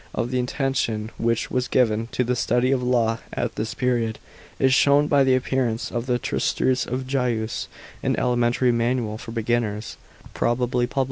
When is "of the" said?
5.91-6.17